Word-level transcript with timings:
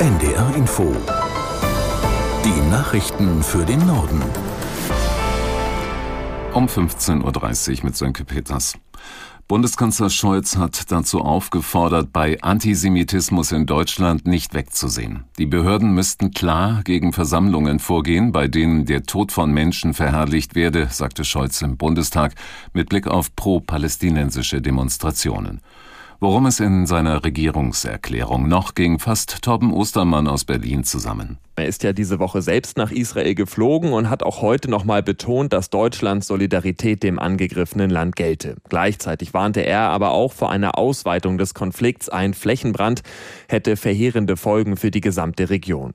NDR 0.00 0.56
Info. 0.56 0.96
Die 2.42 2.70
Nachrichten 2.70 3.42
für 3.42 3.66
den 3.66 3.86
Norden. 3.86 4.22
Um 6.54 6.68
15.30 6.68 7.80
Uhr 7.80 7.84
mit 7.84 7.96
Sönke 7.96 8.24
Peters. 8.24 8.78
Bundeskanzler 9.46 10.08
Scholz 10.08 10.56
hat 10.56 10.90
dazu 10.90 11.20
aufgefordert, 11.20 12.14
bei 12.14 12.40
Antisemitismus 12.40 13.52
in 13.52 13.66
Deutschland 13.66 14.26
nicht 14.26 14.54
wegzusehen. 14.54 15.24
Die 15.38 15.44
Behörden 15.44 15.92
müssten 15.92 16.30
klar 16.30 16.80
gegen 16.82 17.12
Versammlungen 17.12 17.78
vorgehen, 17.78 18.32
bei 18.32 18.48
denen 18.48 18.86
der 18.86 19.02
Tod 19.02 19.32
von 19.32 19.52
Menschen 19.52 19.92
verherrlicht 19.92 20.54
werde, 20.54 20.88
sagte 20.90 21.26
Scholz 21.26 21.60
im 21.60 21.76
Bundestag 21.76 22.32
mit 22.72 22.88
Blick 22.88 23.06
auf 23.06 23.36
pro-palästinensische 23.36 24.62
Demonstrationen. 24.62 25.60
Worum 26.22 26.44
es 26.44 26.60
in 26.60 26.84
seiner 26.84 27.24
Regierungserklärung 27.24 28.46
noch 28.46 28.74
ging, 28.74 28.98
fasst 28.98 29.40
Torben 29.40 29.72
Ostermann 29.72 30.28
aus 30.28 30.44
Berlin 30.44 30.84
zusammen. 30.84 31.38
Er 31.56 31.64
ist 31.64 31.82
ja 31.82 31.94
diese 31.94 32.18
Woche 32.18 32.42
selbst 32.42 32.76
nach 32.76 32.90
Israel 32.90 33.34
geflogen 33.34 33.94
und 33.94 34.10
hat 34.10 34.22
auch 34.22 34.42
heute 34.42 34.70
nochmal 34.70 35.02
betont, 35.02 35.54
dass 35.54 35.70
Deutschlands 35.70 36.26
Solidarität 36.26 37.02
dem 37.02 37.18
angegriffenen 37.18 37.88
Land 37.88 38.16
gelte. 38.16 38.56
Gleichzeitig 38.68 39.32
warnte 39.32 39.60
er 39.60 39.88
aber 39.88 40.10
auch 40.10 40.34
vor 40.34 40.50
einer 40.50 40.76
Ausweitung 40.76 41.38
des 41.38 41.54
Konflikts. 41.54 42.10
Ein 42.10 42.34
Flächenbrand 42.34 43.00
hätte 43.48 43.76
verheerende 43.76 44.36
Folgen 44.36 44.76
für 44.76 44.90
die 44.90 45.00
gesamte 45.00 45.48
Region. 45.48 45.92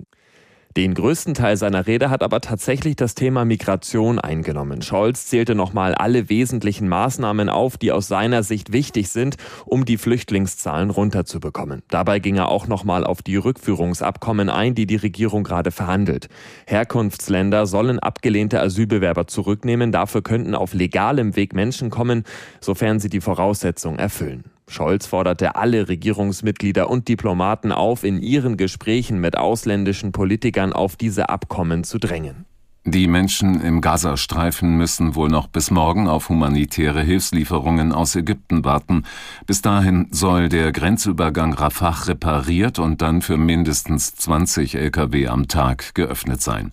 Den 0.78 0.94
größten 0.94 1.36
Teil 1.36 1.56
seiner 1.56 1.88
Rede 1.88 2.10
hat 2.10 2.22
aber 2.22 2.42
tatsächlich 2.42 2.98
das 2.98 3.16
Thema 3.16 3.46
Migration 3.46 4.20
eingenommen. 4.20 4.82
Scholz 4.82 5.26
zählte 5.26 5.56
nochmal 5.56 5.96
alle 5.96 6.28
wesentlichen 6.28 6.90
Maßnahmen 6.90 7.48
auf, 7.48 7.78
die 7.78 7.94
aus 7.94 8.10
seiner 8.10 8.44
Sicht 8.44 8.74
wichtig 8.74 9.08
sind, 9.08 9.38
um 9.66 9.86
die 9.86 9.96
Flüchtlingszahlen 9.98 10.90
runterzubekommen. 10.90 11.82
Dabei 11.88 12.20
ging 12.20 12.36
er 12.36 12.50
auch 12.50 12.68
nochmal 12.68 13.06
auf 13.06 13.22
die 13.22 13.38
Rückführungsabkommen 13.38 14.50
ein, 14.50 14.76
die 14.76 14.86
die 14.86 14.98
Regierung 14.98 15.46
gerade 15.46 15.72
verhandelt. 15.72 16.28
Herkunftsländer 16.68 17.68
sollen 17.68 18.00
abgelehnte 18.00 18.60
Asylbewerber 18.60 19.28
zurücknehmen. 19.28 19.94
Dafür 19.94 20.24
könnten 20.24 20.56
auf 20.56 20.74
legalem 20.74 21.38
Weg 21.38 21.54
Menschen 21.54 21.90
kommen, 21.90 22.26
sofern 22.60 23.00
sie 23.00 23.08
die 23.08 23.22
Voraussetzungen 23.22 23.98
erfüllen. 23.98 24.44
Scholz 24.68 25.06
forderte 25.06 25.56
alle 25.56 25.88
Regierungsmitglieder 25.88 26.90
und 26.90 27.08
Diplomaten 27.08 27.72
auf, 27.72 28.04
in 28.04 28.22
ihren 28.22 28.58
Gesprächen 28.58 29.20
mit 29.20 29.38
ausländischen 29.38 30.12
Politikern 30.12 30.74
auf 30.74 30.96
diese 30.96 31.30
Abkommen 31.30 31.84
zu 31.84 32.00
drängen. 32.00 32.46
Die 32.88 33.08
Menschen 33.08 33.62
im 33.62 33.82
Gazastreifen 33.82 34.78
müssen 34.78 35.16
wohl 35.16 35.28
noch 35.28 35.48
bis 35.48 35.72
morgen 35.72 36.08
auf 36.08 36.30
humanitäre 36.30 37.02
Hilfslieferungen 37.02 37.92
aus 37.92 38.16
Ägypten 38.16 38.64
warten. 38.64 39.06
Bis 39.48 39.64
dahin 39.64 40.08
soll 40.12 40.50
der 40.50 40.72
Grenzübergang 40.72 41.54
Rafah 41.54 42.06
repariert 42.06 42.78
und 42.78 43.02
dann 43.02 43.24
für 43.24 43.38
mindestens 43.38 44.14
20 44.16 44.76
Lkw 44.76 45.28
am 45.30 45.48
Tag 45.48 45.96
geöffnet 45.96 46.44
sein. 46.44 46.72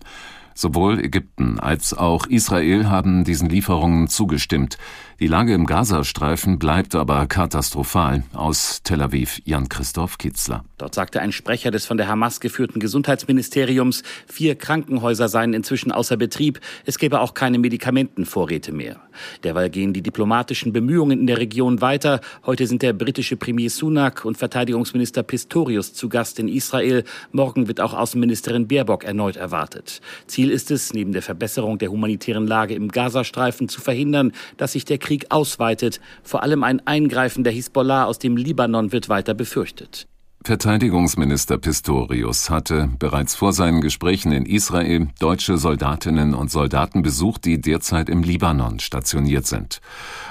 Sowohl 0.55 0.99
Ägypten 0.99 1.59
als 1.59 1.93
auch 1.93 2.27
Israel 2.27 2.89
haben 2.89 3.23
diesen 3.23 3.49
Lieferungen 3.49 4.07
zugestimmt. 4.07 4.77
Die 5.19 5.27
Lage 5.27 5.53
im 5.53 5.65
Gazastreifen 5.65 6.59
bleibt 6.59 6.95
aber 6.95 7.27
katastrophal. 7.27 8.23
Aus 8.33 8.81
Tel 8.83 9.01
Aviv 9.01 9.41
Jan-Christoph 9.45 10.17
Kitzler. 10.17 10.65
Dort 10.77 10.95
sagte 10.95 11.21
ein 11.21 11.31
Sprecher 11.31 11.71
des 11.71 11.85
von 11.85 11.97
der 11.97 12.07
Hamas 12.07 12.39
geführten 12.39 12.79
Gesundheitsministeriums, 12.79 14.03
vier 14.27 14.55
Krankenhäuser 14.55 15.29
seien 15.29 15.53
inzwischen 15.53 15.91
außer 15.91 16.17
Betrieb, 16.17 16.59
es 16.85 16.97
gäbe 16.97 17.21
auch 17.21 17.33
keine 17.33 17.59
Medikamentenvorräte 17.59 18.71
mehr. 18.71 18.99
Derweil 19.43 19.69
gehen 19.69 19.93
die 19.93 20.01
diplomatischen 20.01 20.73
Bemühungen 20.73 21.19
in 21.19 21.27
der 21.27 21.37
Region 21.37 21.81
weiter. 21.81 22.21
Heute 22.45 22.67
sind 22.67 22.81
der 22.81 22.93
britische 22.93 23.37
Premier 23.37 23.69
Sunak 23.69 24.25
und 24.25 24.37
Verteidigungsminister 24.37 25.23
Pistorius 25.23 25.93
zu 25.93 26.09
Gast 26.09 26.39
in 26.39 26.47
Israel. 26.47 27.03
Morgen 27.31 27.67
wird 27.67 27.81
auch 27.81 27.93
Außenministerin 27.93 28.67
Baerbock 28.67 29.03
erneut 29.03 29.35
erwartet. 29.35 30.01
Ziel 30.27 30.49
ist 30.49 30.71
es, 30.71 30.93
neben 30.93 31.11
der 31.11 31.21
Verbesserung 31.21 31.77
der 31.77 31.91
humanitären 31.91 32.47
Lage 32.47 32.75
im 32.75 32.89
Gazastreifen 32.89 33.69
zu 33.69 33.81
verhindern, 33.81 34.31
dass 34.57 34.73
sich 34.73 34.85
der 34.85 34.97
Krieg 34.97 35.25
ausweitet. 35.29 35.99
Vor 36.23 36.43
allem 36.43 36.63
ein 36.63 36.85
Eingreifen 36.85 37.43
der 37.43 37.53
Hisbollah 37.53 38.05
aus 38.05 38.19
dem 38.19 38.37
Libanon 38.37 38.91
wird 38.91 39.09
weiter 39.09 39.33
befürchtet. 39.33 40.07
Verteidigungsminister 40.45 41.57
Pistorius 41.57 42.49
hatte 42.49 42.89
bereits 42.99 43.33
vor 43.33 43.53
seinen 43.53 43.79
Gesprächen 43.79 44.33
in 44.33 44.45
Israel 44.45 45.07
deutsche 45.17 45.57
Soldatinnen 45.57 46.33
und 46.33 46.51
Soldaten 46.51 47.01
besucht, 47.01 47.45
die 47.45 47.61
derzeit 47.61 48.09
im 48.09 48.23
Libanon 48.23 48.81
stationiert 48.81 49.47
sind. 49.47 49.79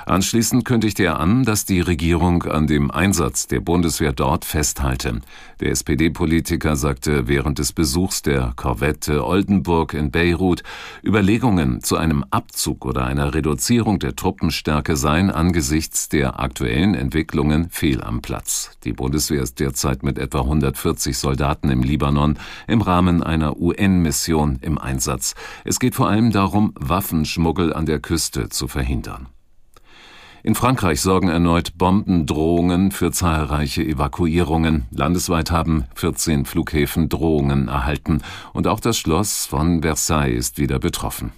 Anschließend 0.04 0.66
kündigte 0.66 1.04
er 1.04 1.18
an, 1.18 1.44
dass 1.44 1.64
die 1.64 1.80
Regierung 1.80 2.42
an 2.42 2.66
dem 2.66 2.90
Einsatz 2.90 3.46
der 3.46 3.60
Bundeswehr 3.60 4.12
dort 4.12 4.44
festhalte. 4.44 5.22
Der 5.60 5.70
SPD-Politiker 5.70 6.76
sagte 6.76 7.26
während 7.26 7.58
des 7.58 7.72
Besuchs 7.72 8.20
der 8.20 8.52
Korvette 8.54 9.24
Oldenburg 9.24 9.94
in 9.94 10.10
Beirut, 10.10 10.62
Überlegungen 11.02 11.82
zu 11.82 11.96
einem 11.96 12.22
Abzug 12.30 12.84
oder 12.84 13.06
einer 13.06 13.32
Reduzierung 13.32 13.98
der 13.98 14.14
Truppenstärke 14.14 14.94
seien 14.96 15.30
angesichts 15.30 16.10
der 16.10 16.38
aktuellen 16.38 16.94
Entwicklungen 16.94 17.70
fehl 17.70 18.02
am 18.02 18.20
Platz. 18.20 18.72
Die 18.84 18.92
Bundeswehr 18.92 19.42
ist 19.42 19.58
derzeit 19.58 20.01
mit 20.02 20.18
etwa 20.18 20.40
140 20.40 21.16
Soldaten 21.16 21.70
im 21.70 21.82
Libanon 21.82 22.38
im 22.66 22.80
Rahmen 22.80 23.22
einer 23.22 23.56
UN-Mission 23.56 24.58
im 24.60 24.78
Einsatz. 24.78 25.34
Es 25.64 25.80
geht 25.80 25.94
vor 25.94 26.08
allem 26.08 26.30
darum, 26.30 26.72
Waffenschmuggel 26.78 27.72
an 27.72 27.86
der 27.86 28.00
Küste 28.00 28.48
zu 28.48 28.68
verhindern. 28.68 29.28
In 30.44 30.56
Frankreich 30.56 31.00
sorgen 31.00 31.28
erneut 31.28 31.78
Bombendrohungen 31.78 32.90
für 32.90 33.12
zahlreiche 33.12 33.84
Evakuierungen. 33.84 34.86
Landesweit 34.90 35.52
haben 35.52 35.84
14 35.94 36.46
Flughäfen 36.46 37.08
Drohungen 37.08 37.68
erhalten 37.68 38.22
und 38.52 38.66
auch 38.66 38.80
das 38.80 38.98
Schloss 38.98 39.46
von 39.46 39.82
Versailles 39.82 40.36
ist 40.36 40.58
wieder 40.58 40.80
betroffen. 40.80 41.32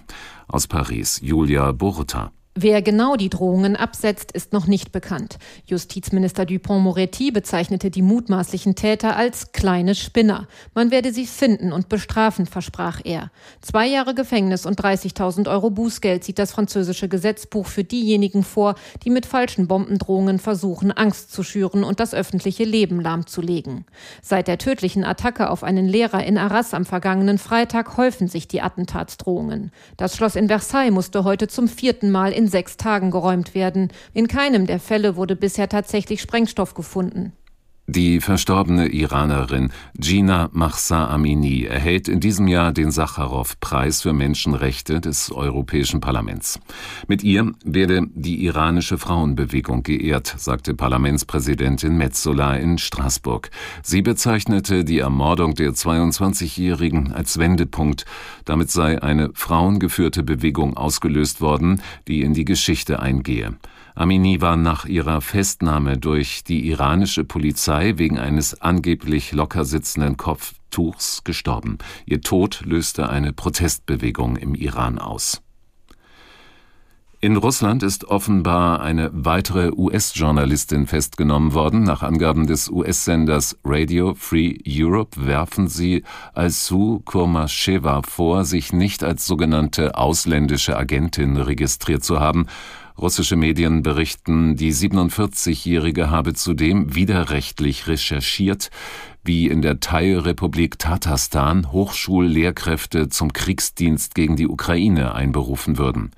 Aus 0.47 0.65
Paris, 0.65 1.19
Julia 1.23 1.71
Burta. 1.71 2.31
Wer 2.57 2.81
genau 2.81 3.17
die 3.17 3.29
Drohungen 3.29 3.75
absetzt, 3.75 4.31
ist 4.31 4.53
noch 4.53 4.65
nicht 4.65 4.93
bekannt. 4.93 5.39
Justizminister 5.65 6.45
Dupont-Moretti 6.45 7.31
bezeichnete 7.31 7.91
die 7.91 8.01
mutmaßlichen 8.01 8.75
Täter 8.75 9.17
als 9.17 9.51
kleine 9.51 9.93
Spinner. 9.93 10.47
Man 10.73 10.89
werde 10.89 11.11
sie 11.11 11.25
finden 11.25 11.73
und 11.73 11.89
bestrafen, 11.89 12.45
versprach 12.45 13.01
er. 13.03 13.29
Zwei 13.59 13.87
Jahre 13.87 14.15
Gefängnis 14.15 14.65
und 14.65 14.79
30.000 14.79 15.51
Euro 15.51 15.69
Bußgeld 15.69 16.23
sieht 16.23 16.39
das 16.39 16.53
französische 16.53 17.09
Gesetzbuch 17.09 17.67
für 17.67 17.83
diejenigen 17.83 18.41
vor, 18.41 18.75
die 19.03 19.09
mit 19.09 19.25
falschen 19.25 19.67
Bombendrohungen 19.67 20.39
versuchen, 20.39 20.93
Angst 20.93 21.33
zu 21.33 21.43
schüren 21.43 21.83
und 21.83 21.99
das 21.99 22.13
öffentliche 22.13 22.63
Leben 22.63 23.01
lahmzulegen. 23.01 23.83
Seit 24.21 24.47
der 24.47 24.59
tödlichen 24.59 25.03
Attacke 25.03 25.49
auf 25.49 25.65
einen 25.65 25.87
Lehrer 25.87 26.23
in 26.23 26.37
Arras 26.37 26.73
am 26.73 26.85
vergangenen 26.85 27.37
Freitag 27.37 27.97
häufen 27.97 28.29
sich 28.29 28.47
die 28.47 28.61
Attentatsdrohungen. 28.61 29.71
Das 29.97 30.15
Schloss 30.15 30.37
in 30.37 30.47
Versailles 30.47 30.93
musste 30.93 31.25
heute 31.25 31.49
zum 31.49 31.67
vierten 31.67 32.11
Mal 32.11 32.31
in 32.31 32.44
in 32.45 32.51
sechs 32.51 32.77
Tagen 32.77 33.09
geräumt 33.09 33.55
werden. 33.55 33.91
In 34.13 34.27
keinem 34.27 34.67
der 34.67 34.79
Fälle 34.79 35.15
wurde 35.15 35.35
bisher 35.35 35.67
tatsächlich 35.67 36.21
Sprengstoff 36.21 36.75
gefunden. 36.75 37.33
Die 37.87 38.19
verstorbene 38.19 38.87
Iranerin 38.87 39.71
Gina 39.95 40.49
Mahsa 40.51 41.07
Amini 41.07 41.65
erhält 41.65 42.07
in 42.07 42.19
diesem 42.19 42.47
Jahr 42.47 42.73
den 42.73 42.89
Sacharow-Preis 42.89 44.01
für 44.01 44.11
Menschenrechte 44.11 44.99
des 44.99 45.31
Europäischen 45.31 46.01
Parlaments. 46.01 46.59
Mit 47.07 47.23
ihr 47.23 47.51
werde 47.63 48.07
die 48.15 48.43
iranische 48.43 48.97
Frauenbewegung 48.97 49.83
geehrt, 49.83 50.33
sagte 50.35 50.73
Parlamentspräsidentin 50.73 51.95
Metzola 51.95 52.55
in 52.55 52.79
Straßburg. 52.79 53.51
Sie 53.83 54.01
bezeichnete 54.01 54.83
die 54.83 54.99
Ermordung 54.99 55.53
der 55.53 55.73
22-Jährigen 55.73 57.13
als 57.13 57.37
Wendepunkt. 57.37 58.05
Damit 58.45 58.71
sei 58.71 58.99
eine 59.03 59.29
frauengeführte 59.35 60.23
Bewegung 60.23 60.75
ausgelöst 60.75 61.39
worden, 61.39 61.83
die 62.07 62.21
in 62.21 62.33
die 62.33 62.45
Geschichte 62.45 62.99
eingehe. 62.99 63.53
Amini 63.95 64.41
war 64.41 64.57
nach 64.57 64.83
ihrer 64.85 65.21
Festnahme 65.21 65.97
durch 65.97 66.43
die 66.43 66.67
iranische 66.67 67.23
Polizei 67.23 67.93
wegen 67.97 68.19
eines 68.19 68.61
angeblich 68.61 69.31
locker 69.31 69.63
sitzenden 69.63 70.17
Kopftuchs 70.17 71.23
gestorben. 71.23 71.77
Ihr 72.05 72.19
Tod 72.19 72.61
löste 72.65 73.07
eine 73.07 73.31
Protestbewegung 73.31 74.35
im 74.35 74.53
Iran 74.53 74.99
aus. 74.99 75.41
In 77.25 77.37
Russland 77.37 77.81
ist 77.81 78.05
offenbar 78.05 78.81
eine 78.81 79.09
weitere 79.11 79.71
US-Journalistin 79.75 80.85
festgenommen 80.85 81.55
worden. 81.55 81.81
Nach 81.81 82.03
Angaben 82.03 82.45
des 82.45 82.69
US-Senders 82.69 83.57
Radio 83.63 84.13
Free 84.13 84.59
Europe 84.67 85.25
werfen 85.25 85.67
sie 85.67 86.03
Alsu 86.35 86.99
Kurmasheva 87.03 88.03
vor, 88.03 88.45
sich 88.45 88.73
nicht 88.73 89.03
als 89.03 89.25
sogenannte 89.25 89.97
ausländische 89.97 90.77
Agentin 90.77 91.37
registriert 91.37 92.03
zu 92.03 92.19
haben 92.19 92.45
Russische 92.97 93.35
Medien 93.35 93.81
berichten, 93.81 94.55
die 94.55 94.71
47-Jährige 94.71 96.11
habe 96.11 96.33
zudem 96.33 96.95
widerrechtlich 96.95 97.87
recherchiert, 97.87 98.69
wie 99.23 99.47
in 99.47 99.61
der 99.61 99.81
Teilrepublik 99.81 100.79
Tatarstan 100.79 101.71
Hochschullehrkräfte 101.73 103.09
zum 103.09 103.33
Kriegsdienst 103.33 104.15
gegen 104.15 104.37
die 104.37 104.47
Ukraine 104.47 105.13
einberufen 105.13 105.77
würden. 105.77 106.11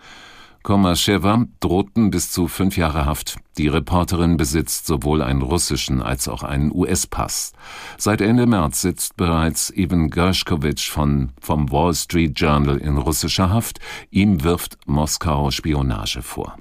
Komaschewa 0.68 1.46
drohten 1.62 2.12
bis 2.12 2.30
zu 2.30 2.50
fünf 2.50 2.76
Jahre 2.76 3.06
Haft. 3.06 3.38
Die 3.58 3.70
Reporterin 3.70 4.36
besitzt 4.36 4.86
sowohl 4.86 5.22
einen 5.22 5.42
russischen 5.42 6.02
als 6.02 6.28
auch 6.28 6.44
einen 6.44 6.74
US-Pass. 6.74 7.54
Seit 7.98 8.20
Ende 8.20 8.46
März 8.48 8.82
sitzt 8.82 9.16
bereits 9.16 9.70
Ivan 9.74 10.10
Gershkovich 10.10 10.92
von, 10.92 11.30
vom 11.40 11.72
Wall 11.72 11.94
Street 11.94 12.38
Journal 12.38 12.80
in 12.80 12.98
russischer 12.98 13.50
Haft. 13.50 13.80
Ihm 14.12 14.44
wirft 14.44 14.78
Moskau 14.86 15.52
Spionage 15.52 16.22
vor. 16.22 16.58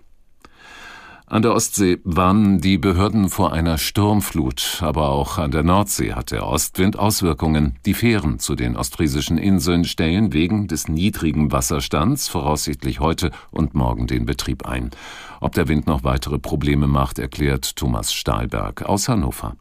An 1.29 1.43
der 1.43 1.55
Ostsee 1.55 1.99
warnen 2.05 2.61
die 2.61 2.79
Behörden 2.79 3.31
vor 3.31 3.53
einer 3.53 3.79
Sturmflut, 3.79 4.79
aber 4.81 5.09
auch 5.09 5.39
an 5.39 5.51
der 5.51 5.65
Nordsee 5.65 6.13
hat 6.13 6.31
der 6.31 6.47
Ostwind 6.47 6.97
Auswirkungen. 6.97 7.81
Die 7.85 7.95
Fähren 7.95 8.39
zu 8.39 8.55
den 8.55 8.77
ostfriesischen 8.77 9.37
Inseln 9.37 9.85
stellen 9.85 10.33
wegen 10.33 10.69
des 10.69 10.87
niedrigen 10.87 11.51
Wasserstands 11.51 12.29
voraussichtlich 12.29 13.01
heute 13.01 13.33
und 13.51 13.75
morgen 13.75 14.07
den 14.07 14.25
Betrieb 14.25 14.67
ein. 14.67 14.93
Ob 15.41 15.53
der 15.53 15.67
Wind 15.67 15.89
noch 15.89 16.05
weitere 16.05 16.39
Probleme 16.39 16.87
macht, 16.87 17.19
erklärt 17.19 17.75
Thomas 17.75 18.13
Stahlberg 18.13 18.83
aus 18.83 19.09
Hannover. 19.09 19.57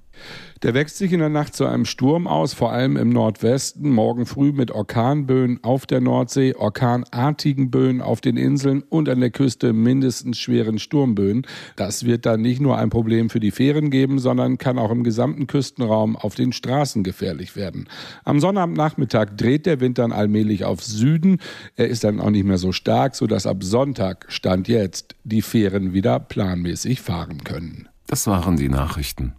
Der 0.63 0.73
wächst 0.73 0.97
sich 0.97 1.13
in 1.13 1.19
der 1.19 1.29
Nacht 1.29 1.55
zu 1.55 1.65
einem 1.65 1.85
Sturm 1.85 2.27
aus, 2.27 2.53
vor 2.53 2.71
allem 2.71 2.97
im 2.97 3.09
Nordwesten, 3.09 3.91
morgen 3.91 4.25
früh 4.25 4.51
mit 4.51 4.71
Orkanböen 4.71 5.59
auf 5.63 5.85
der 5.85 6.01
Nordsee, 6.01 6.55
orkanartigen 6.55 7.69
Böen 7.69 8.01
auf 8.01 8.19
den 8.19 8.35
Inseln 8.35 8.81
und 8.81 9.07
an 9.09 9.19
der 9.19 9.29
Küste 9.29 9.73
mindestens 9.73 10.39
schweren 10.39 10.79
Sturmböen. 10.79 11.45
Das 11.75 12.05
wird 12.05 12.25
dann 12.25 12.41
nicht 12.41 12.61
nur 12.61 12.77
ein 12.77 12.89
Problem 12.89 13.29
für 13.29 13.39
die 13.39 13.51
Fähren 13.51 13.91
geben, 13.91 14.17
sondern 14.17 14.57
kann 14.57 14.79
auch 14.79 14.91
im 14.91 15.03
gesamten 15.03 15.45
Küstenraum 15.45 16.15
auf 16.15 16.35
den 16.35 16.51
Straßen 16.51 17.03
gefährlich 17.03 17.55
werden. 17.55 17.87
Am 18.23 18.39
Sonnabendnachmittag 18.39 19.35
dreht 19.37 19.65
der 19.65 19.81
Wind 19.81 19.97
dann 19.97 20.13
allmählich 20.13 20.63
auf 20.65 20.83
Süden. 20.83 21.39
Er 21.75 21.89
ist 21.89 22.03
dann 22.03 22.19
auch 22.19 22.31
nicht 22.31 22.45
mehr 22.45 22.57
so 22.57 22.71
stark, 22.71 23.15
sodass 23.15 23.45
ab 23.45 23.63
Sonntag, 23.63 24.25
Stand 24.29 24.67
jetzt, 24.67 25.15
die 25.25 25.41
Fähren 25.41 25.93
wieder 25.93 26.19
planmäßig 26.19 27.01
fahren 27.01 27.43
können. 27.43 27.87
Das 28.07 28.25
waren 28.25 28.57
die 28.57 28.69
Nachrichten. 28.69 29.33